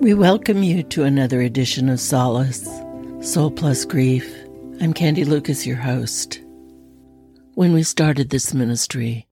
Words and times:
We 0.00 0.12
welcome 0.12 0.62
you 0.62 0.82
to 0.84 1.04
another 1.04 1.40
edition 1.40 1.88
of 1.88 2.00
Solace, 2.00 2.68
Soul 3.22 3.50
Plus 3.50 3.86
Grief. 3.86 4.30
I'm 4.80 4.92
Candy 4.92 5.24
Lucas, 5.24 5.66
your 5.66 5.78
host. 5.78 6.40
When 7.54 7.72
we 7.72 7.82
started 7.82 8.28
this 8.28 8.52
ministry, 8.52 9.26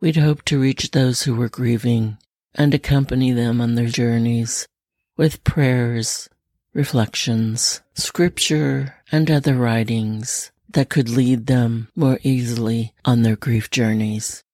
we'd 0.00 0.16
hoped 0.16 0.46
to 0.46 0.60
reach 0.60 0.90
those 0.90 1.22
who 1.22 1.34
were 1.34 1.48
grieving 1.48 2.18
and 2.54 2.74
accompany 2.74 3.32
them 3.32 3.60
on 3.62 3.74
their 3.74 3.88
journeys 3.88 4.68
with 5.16 5.42
prayers, 5.44 6.28
reflections, 6.74 7.80
scripture, 7.94 8.96
and 9.10 9.30
other 9.30 9.54
writings 9.54 10.52
that 10.68 10.90
could 10.90 11.08
lead 11.08 11.46
them 11.46 11.88
more 11.96 12.18
easily 12.22 12.92
on 13.04 13.22
their 13.22 13.36
grief 13.36 13.70
journeys. 13.70 14.44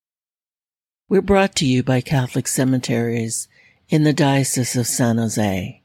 We're 1.09 1.20
brought 1.20 1.56
to 1.56 1.66
you 1.66 1.83
by 1.83 2.00
Catholic 2.00 2.47
Cemeteries 2.47 3.48
in 3.88 4.02
the 4.02 4.12
Diocese 4.12 4.77
of 4.77 4.87
San 4.87 5.16
Jose. 5.16 5.83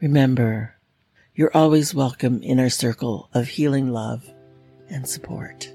Remember, 0.00 0.74
you're 1.36 1.56
always 1.56 1.94
welcome 1.94 2.42
in 2.42 2.58
our 2.58 2.68
circle 2.68 3.30
of 3.32 3.46
healing 3.46 3.92
love 3.92 4.28
and 4.88 5.08
support. 5.08 5.72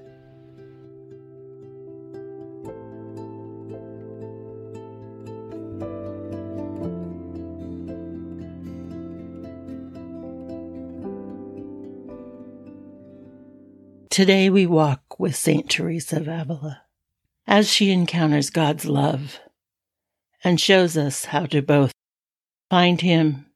Today 14.09 14.49
we 14.49 14.65
walk 14.65 15.17
with 15.17 15.35
St. 15.35 15.69
Teresa 15.69 16.17
of 16.17 16.27
Avila 16.27 16.81
as 17.45 17.69
she 17.69 17.91
encounters 17.91 18.49
God's 18.49 18.83
love 18.85 19.39
and 20.43 20.59
shows 20.59 20.97
us 20.97 21.25
how 21.25 21.45
to 21.47 21.61
both 21.61 21.91
find 22.69 23.01
Him 23.01 23.47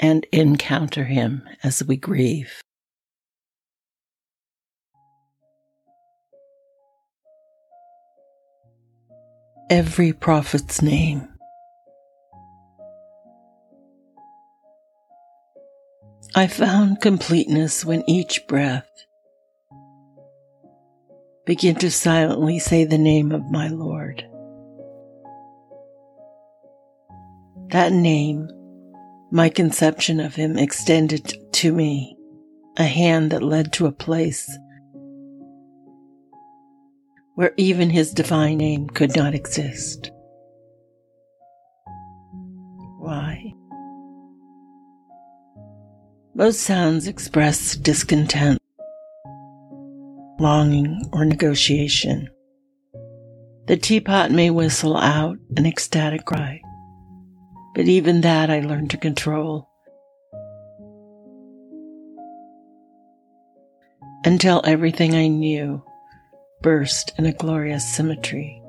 and 0.00 0.26
encounter 0.32 1.04
Him 1.04 1.48
as 1.62 1.82
we 1.84 1.96
grieve. 1.96 2.60
Every 9.70 10.12
prophet's 10.12 10.82
name. 10.82 11.28
I 16.36 16.48
found 16.48 17.00
completeness 17.00 17.84
when 17.84 18.02
each 18.08 18.46
breath 18.48 18.88
begin 21.46 21.76
to 21.76 21.90
silently 21.90 22.58
say 22.58 22.84
the 22.84 22.98
name 22.98 23.30
of 23.30 23.50
my 23.50 23.68
Lord. 23.68 24.26
That 27.74 27.92
name, 27.92 28.48
my 29.32 29.48
conception 29.48 30.20
of 30.20 30.36
him 30.36 30.56
extended 30.56 31.34
to 31.54 31.72
me, 31.72 32.16
a 32.76 32.84
hand 32.84 33.32
that 33.32 33.42
led 33.42 33.72
to 33.72 33.86
a 33.86 33.90
place 33.90 34.48
where 37.34 37.52
even 37.56 37.90
his 37.90 38.12
divine 38.12 38.58
name 38.58 38.86
could 38.86 39.16
not 39.16 39.34
exist. 39.34 40.12
Why? 43.00 43.52
Most 46.36 46.60
sounds 46.60 47.08
express 47.08 47.74
discontent, 47.74 48.60
longing, 50.38 51.02
or 51.12 51.24
negotiation. 51.24 52.30
The 53.66 53.76
teapot 53.76 54.30
may 54.30 54.50
whistle 54.50 54.96
out 54.96 55.38
an 55.56 55.66
ecstatic 55.66 56.24
cry. 56.24 56.60
But 57.74 57.86
even 57.86 58.20
that 58.20 58.50
I 58.50 58.60
learned 58.60 58.90
to 58.90 58.96
control. 58.96 59.68
Until 64.24 64.62
everything 64.64 65.14
I 65.14 65.26
knew 65.26 65.82
burst 66.62 67.12
in 67.18 67.26
a 67.26 67.32
glorious 67.32 67.84
symmetry. 67.84 68.62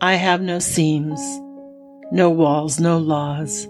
I 0.00 0.14
have 0.14 0.40
no 0.40 0.58
seams, 0.60 1.20
no 2.10 2.30
walls, 2.30 2.80
no 2.80 2.96
laws. 2.96 3.68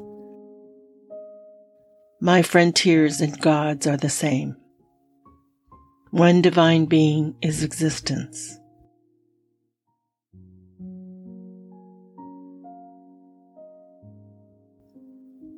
My 2.21 2.43
frontiers 2.43 3.21
and 3.21 3.41
gods 3.41 3.89
are 3.89 3.97
the 3.97 4.09
same. 4.09 4.57
One 6.13 6.41
divine 6.41 6.87
being 6.87 7.35
is 7.43 7.65
existence. 7.65 8.60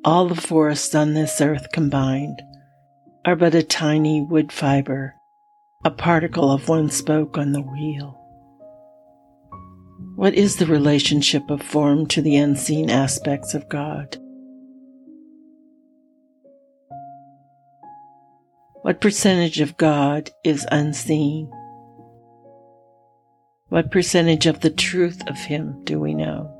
All 0.04 0.26
the 0.26 0.34
forests 0.34 0.96
on 0.96 1.14
this 1.14 1.40
earth 1.40 1.70
combined 1.72 2.42
are 3.24 3.36
but 3.36 3.54
a 3.54 3.62
tiny 3.62 4.20
wood 4.20 4.50
fiber, 4.50 5.14
a 5.84 5.92
particle 5.92 6.50
of 6.50 6.68
one 6.68 6.90
spoke 6.90 7.38
on 7.38 7.52
the 7.52 7.60
wheel. 7.60 8.18
What 10.16 10.34
is 10.34 10.56
the 10.56 10.66
relationship 10.66 11.48
of 11.50 11.62
form 11.62 12.08
to 12.08 12.20
the 12.20 12.34
unseen 12.34 12.90
aspects 12.90 13.54
of 13.54 13.68
God? 13.68 14.16
What 18.82 19.00
percentage 19.00 19.60
of 19.60 19.76
God 19.76 20.30
is 20.42 20.66
unseen? 20.72 21.48
What 23.68 23.92
percentage 23.92 24.46
of 24.46 24.60
the 24.60 24.70
truth 24.70 25.22
of 25.28 25.38
Him 25.38 25.84
do 25.84 26.00
we 26.00 26.12
know? 26.12 26.51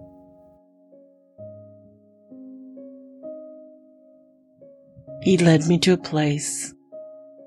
He 5.23 5.39
led 5.39 5.69
me 5.69 5.79
to 5.79 5.93
a 5.93 5.97
place 5.97 6.75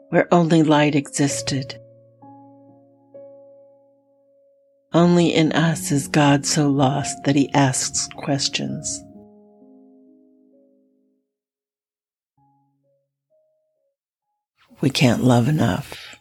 where 0.07 0.33
only 0.33 0.63
light 0.63 0.95
existed. 0.95 1.77
Only 4.93 5.35
in 5.35 5.51
us 5.51 5.91
is 5.91 6.07
God 6.07 6.45
so 6.45 6.69
lost 6.69 7.17
that 7.25 7.35
he 7.35 7.51
asks 7.53 8.07
questions. 8.15 9.03
We 14.79 14.89
can't 14.89 15.25
love 15.25 15.49
enough. 15.49 16.15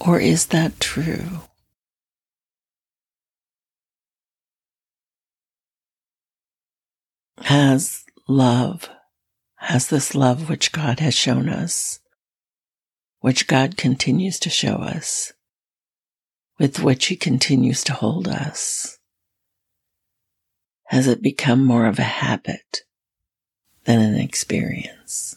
Or 0.00 0.18
is 0.18 0.46
that 0.46 0.80
true? 0.80 1.40
Has 7.42 8.04
love 8.26 8.88
has 9.62 9.86
this 9.86 10.16
love 10.16 10.48
which 10.48 10.72
God 10.72 10.98
has 10.98 11.14
shown 11.14 11.48
us, 11.48 12.00
which 13.20 13.46
God 13.46 13.76
continues 13.76 14.40
to 14.40 14.50
show 14.50 14.74
us, 14.74 15.32
with 16.58 16.80
which 16.80 17.06
He 17.06 17.16
continues 17.16 17.84
to 17.84 17.92
hold 17.92 18.26
us? 18.26 18.98
Has 20.86 21.06
it 21.06 21.22
become 21.22 21.64
more 21.64 21.86
of 21.86 22.00
a 22.00 22.02
habit 22.02 22.82
than 23.84 24.00
an 24.00 24.16
experience? 24.16 25.36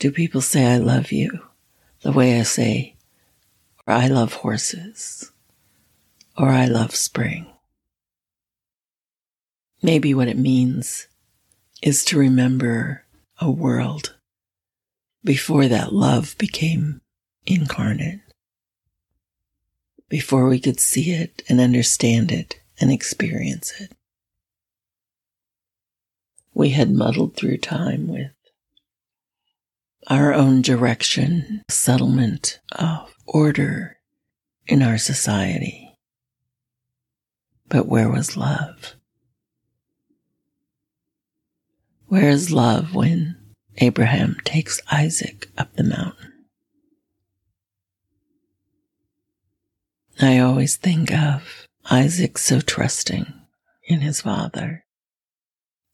Do 0.00 0.10
people 0.10 0.40
say, 0.40 0.66
I 0.66 0.78
love 0.78 1.12
you 1.12 1.30
the 2.00 2.10
way 2.10 2.40
I 2.40 2.42
say, 2.42 2.96
or 3.86 3.94
I 3.94 4.08
love 4.08 4.34
horses, 4.34 5.30
or 6.36 6.48
I 6.48 6.66
love 6.66 6.96
spring? 6.96 7.46
Maybe 9.80 10.12
what 10.12 10.26
it 10.26 10.36
means 10.36 11.06
is 11.82 12.04
to 12.06 12.18
remember 12.18 13.04
a 13.40 13.50
world 13.50 14.14
before 15.24 15.66
that 15.68 15.92
love 15.92 16.36
became 16.38 17.00
incarnate, 17.44 18.20
before 20.08 20.48
we 20.48 20.60
could 20.60 20.78
see 20.78 21.10
it 21.10 21.42
and 21.48 21.60
understand 21.60 22.30
it 22.30 22.60
and 22.80 22.90
experience 22.92 23.72
it. 23.80 23.92
We 26.54 26.70
had 26.70 26.90
muddled 26.90 27.34
through 27.34 27.58
time 27.58 28.08
with 28.08 28.30
our 30.08 30.32
own 30.32 30.62
direction, 30.62 31.62
settlement 31.68 32.60
of 32.72 33.14
order 33.26 33.98
in 34.66 34.82
our 34.82 34.98
society. 34.98 35.96
But 37.68 37.86
where 37.86 38.10
was 38.10 38.36
love? 38.36 38.94
Where 42.12 42.28
is 42.28 42.52
love 42.52 42.94
when 42.94 43.38
Abraham 43.78 44.36
takes 44.44 44.82
Isaac 44.92 45.48
up 45.56 45.74
the 45.76 45.82
mountain? 45.82 46.44
I 50.20 50.38
always 50.38 50.76
think 50.76 51.10
of 51.10 51.66
Isaac 51.90 52.36
so 52.36 52.60
trusting 52.60 53.32
in 53.84 54.00
his 54.00 54.20
father, 54.20 54.84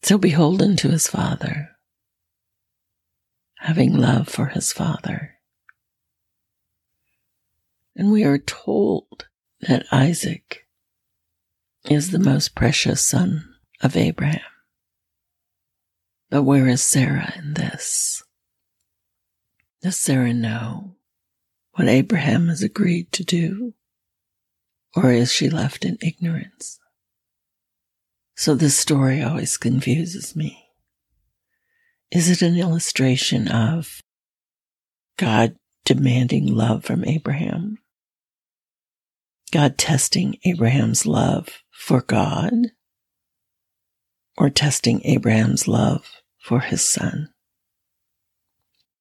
so 0.01 0.17
beholden 0.17 0.75
to 0.75 0.89
his 0.89 1.07
father, 1.07 1.69
having 3.59 3.95
love 3.95 4.27
for 4.27 4.47
his 4.47 4.73
father. 4.73 5.35
And 7.95 8.11
we 8.11 8.25
are 8.25 8.39
told 8.39 9.29
that 9.61 9.85
Isaac 9.89 10.67
is 11.85 12.11
the 12.11 12.19
most 12.19 12.55
precious 12.55 12.99
son 12.99 13.55
of 13.81 13.95
Abraham. 13.95 14.41
But 16.29 16.43
where 16.43 16.67
is 16.67 16.81
Sarah 16.81 17.33
in 17.37 17.55
this? 17.55 18.23
Does 19.81 19.97
Sarah 19.97 20.33
know 20.33 20.95
what 21.73 21.87
Abraham 21.87 22.49
has 22.49 22.61
agreed 22.61 23.11
to 23.13 23.23
do? 23.23 23.73
Or 24.95 25.11
is 25.11 25.31
she 25.31 25.49
left 25.49 25.85
in 25.85 25.97
ignorance? 26.01 26.79
So 28.35 28.55
this 28.55 28.77
story 28.77 29.21
always 29.21 29.57
confuses 29.57 30.35
me. 30.35 30.65
Is 32.11 32.29
it 32.29 32.41
an 32.41 32.57
illustration 32.57 33.47
of 33.47 34.01
God 35.17 35.55
demanding 35.85 36.47
love 36.47 36.83
from 36.83 37.05
Abraham? 37.05 37.77
God 39.51 39.77
testing 39.77 40.37
Abraham's 40.43 41.05
love 41.05 41.63
for 41.71 42.01
God? 42.01 42.53
Or 44.39 44.49
testing 44.49 45.01
Abraham's 45.03 45.67
love 45.67 46.21
for 46.39 46.61
his 46.61 46.81
son? 46.81 47.27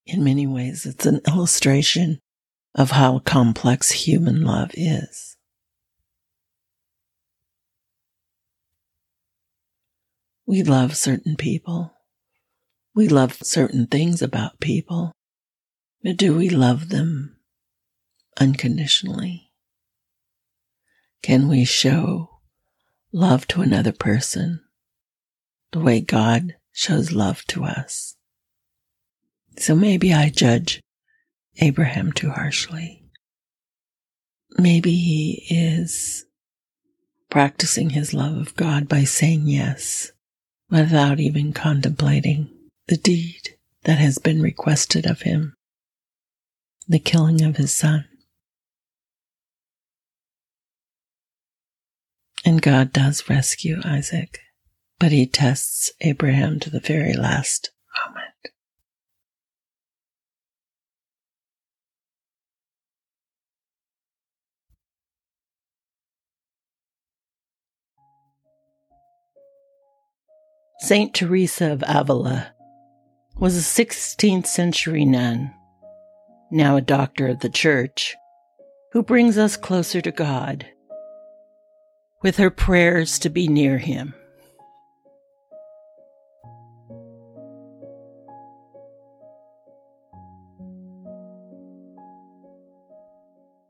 In 0.05 0.25
many 0.25 0.49
ways, 0.49 0.85
it's 0.85 1.07
an 1.07 1.21
illustration 1.29 2.19
of 2.75 2.91
how 2.91 3.21
complex 3.21 3.93
human 3.93 4.43
love 4.43 4.73
is. 4.75 5.37
We 10.45 10.65
love 10.65 10.97
certain 10.97 11.37
people. 11.37 11.93
We 12.93 13.07
love 13.07 13.35
certain 13.35 13.87
things 13.87 14.21
about 14.21 14.59
people. 14.59 15.13
But 16.03 16.17
do 16.17 16.37
we 16.37 16.49
love 16.49 16.89
them 16.89 17.37
unconditionally? 18.41 19.53
Can 21.23 21.47
we 21.47 21.65
show 21.65 22.41
love 23.13 23.47
to 23.49 23.63
another 23.63 23.93
person 23.93 24.65
the 25.73 25.81
way 25.81 26.01
God 26.01 26.57
shows 26.73 27.13
love 27.13 27.45
to 27.47 27.65
us? 27.65 28.17
So 29.59 29.75
maybe 29.75 30.13
I 30.13 30.31
judge 30.31 30.81
Abraham 31.61 32.13
too 32.13 32.31
harshly. 32.31 33.05
Maybe 34.57 34.97
he 34.97 35.47
is 35.51 36.25
practicing 37.31 37.91
his 37.91 38.15
love 38.15 38.37
of 38.37 38.57
God 38.57 38.89
by 38.89 39.05
saying 39.05 39.47
yes 39.47 40.13
without 40.71 41.21
even 41.21 41.53
contemplating 41.53 42.51
the 42.87 42.97
deed 42.97 43.57
that 43.85 43.99
has 43.99 44.19
been 44.19 44.41
requested 44.41 45.07
of 45.07 45.23
him 45.23 45.55
the 46.89 46.99
killing 46.99 47.43
of 47.43 47.57
his 47.57 47.73
son. 47.73 48.07
And 52.45 52.63
God 52.63 52.93
does 52.93 53.29
rescue 53.29 53.81
Isaac, 53.85 54.41
but 54.99 55.13
he 55.13 55.27
tests 55.27 55.93
Abraham 56.01 56.59
to 56.61 56.71
the 56.71 56.81
very 56.81 57.13
last 57.13 57.71
moment. 58.07 58.25
Saint 70.81 71.15
Teresa 71.15 71.73
of 71.73 71.85
Avila 71.87 72.53
was 73.37 73.57
a 73.57 73.83
16th 73.85 74.47
century 74.47 75.05
nun, 75.05 75.53
now 76.51 76.77
a 76.77 76.81
doctor 76.81 77.29
of 77.29 77.41
the 77.41 77.49
church, 77.49 78.17
who 78.93 79.03
brings 79.03 79.39
us 79.39 79.57
closer 79.57 80.01
to 80.01 80.11
God 80.11 80.67
with 82.23 82.37
her 82.39 82.51
prayers 82.51 83.19
to 83.21 83.29
be 83.29 83.47
near 83.49 83.79
Him. 83.79 84.15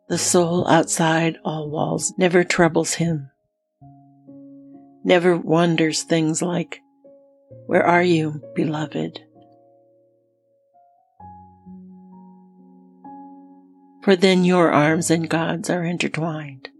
The 0.08 0.16
soul 0.16 0.66
outside 0.66 1.36
all 1.44 1.68
walls 1.68 2.14
never 2.16 2.42
troubles 2.42 2.94
him, 2.94 3.30
never 5.04 5.36
wonders 5.36 6.02
things 6.02 6.40
like, 6.40 6.80
where 7.66 7.84
are 7.84 8.02
you, 8.02 8.42
beloved? 8.54 9.20
For 14.02 14.16
then 14.16 14.44
your 14.44 14.72
arms 14.72 15.10
and 15.10 15.28
God's 15.28 15.68
are 15.68 15.84
intertwined. 15.84 16.70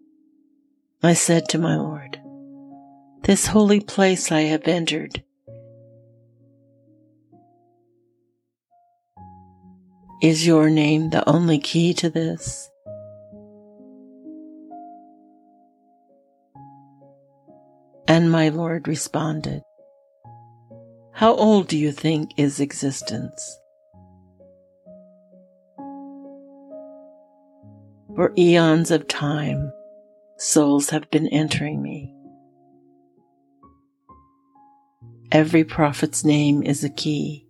I 1.02 1.12
said 1.12 1.50
to 1.50 1.58
my 1.58 1.76
Lord, 1.76 2.18
This 3.24 3.48
holy 3.48 3.80
place 3.80 4.32
I 4.32 4.42
have 4.42 4.66
entered. 4.66 5.22
Is 10.22 10.46
your 10.46 10.70
name 10.70 11.10
the 11.10 11.28
only 11.28 11.58
key 11.58 11.92
to 11.92 12.08
this? 12.08 12.70
And 18.18 18.32
my 18.32 18.48
Lord 18.48 18.88
responded, 18.88 19.62
how 21.12 21.36
old 21.36 21.68
do 21.68 21.78
you 21.78 21.92
think 21.92 22.32
is 22.36 22.58
existence? 22.58 23.56
For 28.16 28.32
eons 28.36 28.90
of 28.90 29.06
time, 29.06 29.70
souls 30.36 30.90
have 30.90 31.08
been 31.12 31.28
entering 31.28 31.80
me. 31.80 32.12
Every 35.30 35.62
prophet's 35.62 36.24
name 36.24 36.64
is 36.64 36.82
a 36.82 36.90
key. 36.90 37.46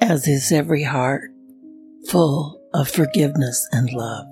As 0.00 0.26
is 0.26 0.50
every 0.50 0.82
heart 0.82 1.30
full 2.08 2.60
of 2.74 2.88
forgiveness 2.88 3.68
and 3.70 3.92
love. 3.92 4.31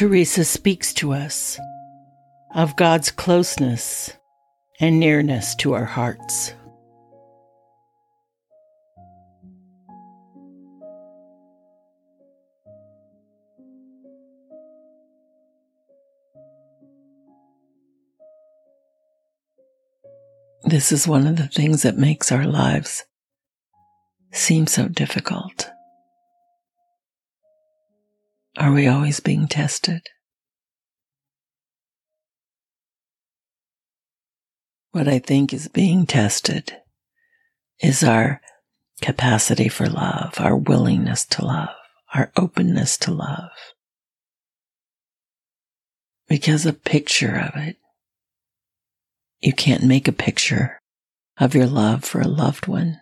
Teresa 0.00 0.46
speaks 0.46 0.94
to 0.94 1.12
us 1.12 1.60
of 2.54 2.74
God's 2.76 3.10
closeness 3.10 4.10
and 4.80 4.98
nearness 4.98 5.54
to 5.56 5.74
our 5.74 5.84
hearts. 5.84 6.54
This 20.64 20.92
is 20.92 21.06
one 21.06 21.26
of 21.26 21.36
the 21.36 21.48
things 21.48 21.82
that 21.82 21.98
makes 21.98 22.32
our 22.32 22.46
lives 22.46 23.04
seem 24.32 24.66
so 24.66 24.88
difficult. 24.88 25.70
Are 28.60 28.72
we 28.72 28.86
always 28.86 29.20
being 29.20 29.48
tested? 29.48 30.02
What 34.92 35.08
I 35.08 35.18
think 35.18 35.54
is 35.54 35.66
being 35.66 36.04
tested 36.04 36.76
is 37.80 38.04
our 38.04 38.42
capacity 39.00 39.70
for 39.70 39.88
love, 39.88 40.34
our 40.36 40.54
willingness 40.54 41.24
to 41.24 41.44
love, 41.46 41.70
our 42.12 42.30
openness 42.36 42.98
to 42.98 43.12
love. 43.12 43.48
Because 46.28 46.66
a 46.66 46.74
picture 46.74 47.36
of 47.36 47.58
it, 47.62 47.78
you 49.40 49.54
can't 49.54 49.84
make 49.84 50.06
a 50.06 50.12
picture 50.12 50.82
of 51.38 51.54
your 51.54 51.66
love 51.66 52.04
for 52.04 52.20
a 52.20 52.28
loved 52.28 52.66
one 52.66 52.99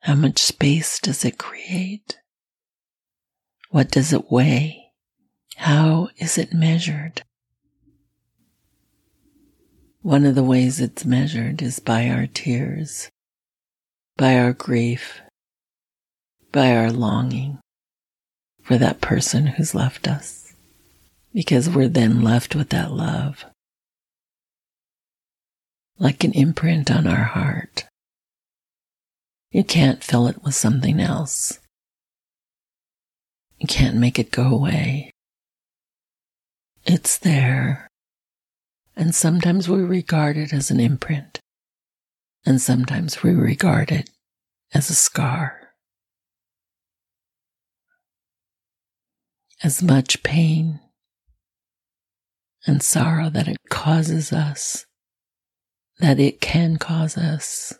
How 0.00 0.14
much 0.14 0.38
space 0.38 0.98
does 0.98 1.24
it 1.24 1.36
create? 1.36 2.18
What 3.70 3.90
does 3.90 4.12
it 4.12 4.30
weigh? 4.30 4.92
How 5.56 6.08
is 6.16 6.38
it 6.38 6.54
measured? 6.54 7.22
One 10.00 10.24
of 10.24 10.34
the 10.34 10.42
ways 10.42 10.80
it's 10.80 11.04
measured 11.04 11.60
is 11.60 11.78
by 11.78 12.08
our 12.08 12.26
tears, 12.26 13.10
by 14.16 14.38
our 14.38 14.54
grief, 14.54 15.20
by 16.50 16.74
our 16.74 16.90
longing 16.90 17.58
for 18.62 18.78
that 18.78 19.02
person 19.02 19.46
who's 19.46 19.74
left 19.74 20.08
us. 20.08 20.54
Because 21.34 21.68
we're 21.68 21.88
then 21.88 22.22
left 22.22 22.54
with 22.54 22.70
that 22.70 22.90
love, 22.90 23.44
like 25.98 26.24
an 26.24 26.32
imprint 26.32 26.90
on 26.90 27.06
our 27.06 27.24
heart. 27.24 27.84
You 29.50 29.64
can't 29.64 30.04
fill 30.04 30.28
it 30.28 30.44
with 30.44 30.54
something 30.54 31.00
else. 31.00 31.58
You 33.58 33.66
can't 33.66 33.96
make 33.96 34.18
it 34.18 34.30
go 34.30 34.46
away. 34.46 35.10
It's 36.86 37.18
there. 37.18 37.88
And 38.96 39.14
sometimes 39.14 39.68
we 39.68 39.82
regard 39.82 40.36
it 40.36 40.52
as 40.52 40.70
an 40.70 40.78
imprint. 40.78 41.40
And 42.46 42.60
sometimes 42.60 43.22
we 43.22 43.32
regard 43.32 43.90
it 43.90 44.08
as 44.72 44.88
a 44.88 44.94
scar. 44.94 45.72
As 49.62 49.82
much 49.82 50.22
pain 50.22 50.80
and 52.66 52.82
sorrow 52.82 53.28
that 53.30 53.48
it 53.48 53.58
causes 53.68 54.32
us, 54.32 54.86
that 55.98 56.18
it 56.18 56.40
can 56.40 56.76
cause 56.76 57.18
us, 57.18 57.74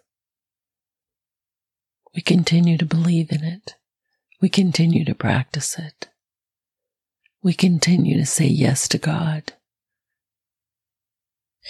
we 2.15 2.23
continue 2.23 2.77
to 2.77 2.85
believe 2.85 3.31
in 3.31 3.45
it. 3.45 3.75
We 4.41 4.49
continue 4.49 5.05
to 5.05 5.15
practice 5.15 5.79
it. 5.79 6.09
We 7.43 7.53
continue 7.53 8.19
to 8.19 8.27
say 8.27 8.47
yes 8.47 8.89
to 8.89 8.99
God 8.99 9.53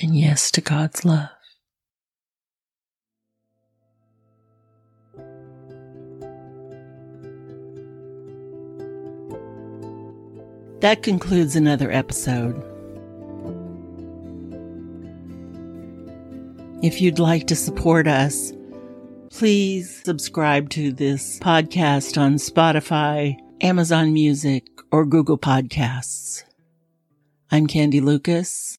and 0.01 0.17
yes 0.17 0.51
to 0.53 0.61
God's 0.61 1.05
love. 1.05 1.29
That 10.81 11.03
concludes 11.03 11.57
another 11.57 11.93
episode. 11.93 12.57
If 16.83 17.03
you'd 17.03 17.19
like 17.19 17.47
to 17.49 17.57
support 17.57 18.07
us, 18.07 18.55
please 19.31 20.03
subscribe 20.05 20.69
to 20.71 20.93
this 20.93 21.39
podcast 21.39 22.21
on 22.21 22.35
Spotify, 22.35 23.37
Amazon 23.61 24.13
Music, 24.13 24.67
or 24.91 25.07
Google 25.07 25.39
Podcasts. 25.39 26.43
I'm 27.51 27.67
Candy 27.67 28.01
Lucas, 28.01 28.77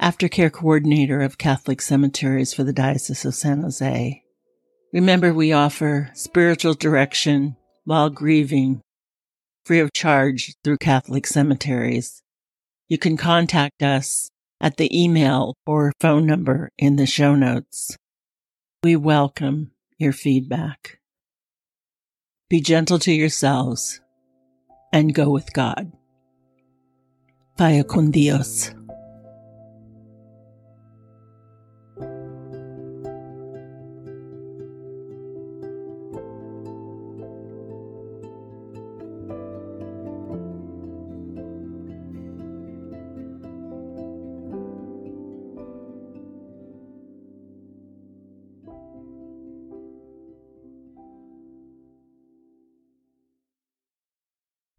Aftercare 0.00 0.50
Coordinator 0.50 1.20
of 1.20 1.38
Catholic 1.38 1.80
Cemeteries 1.82 2.52
for 2.52 2.64
the 2.64 2.72
Diocese 2.72 3.24
of 3.24 3.34
San 3.34 3.60
Jose. 3.60 4.24
Remember, 4.92 5.32
we 5.32 5.52
offer 5.52 6.10
spiritual 6.14 6.74
direction 6.74 7.56
while 7.84 8.10
grieving 8.10 8.80
free 9.64 9.80
of 9.80 9.92
charge 9.92 10.54
through 10.64 10.78
Catholic 10.78 11.26
cemeteries. 11.26 12.22
You 12.88 12.98
can 12.98 13.16
contact 13.16 13.82
us 13.82 14.30
at 14.60 14.76
the 14.78 14.90
email 14.98 15.54
or 15.66 15.92
phone 16.00 16.26
number 16.26 16.70
in 16.78 16.96
the 16.96 17.06
show 17.06 17.36
notes. 17.36 17.96
We 18.82 18.96
welcome 18.96 19.72
your 20.00 20.12
feedback. 20.12 20.98
Be 22.48 22.60
gentle 22.60 22.98
to 23.00 23.12
yourselves 23.12 24.00
and 24.92 25.14
go 25.14 25.28
with 25.30 25.52
God. 25.52 25.92
Vaya 27.58 27.84
con 27.84 28.10
Dios. 28.10 28.72